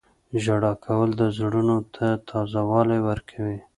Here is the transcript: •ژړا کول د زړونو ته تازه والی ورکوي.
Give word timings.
•ژړا 0.43 0.73
کول 0.85 1.09
د 1.21 1.23
زړونو 1.37 1.77
ته 1.95 2.07
تازه 2.29 2.61
والی 2.69 2.99
ورکوي. 3.07 3.59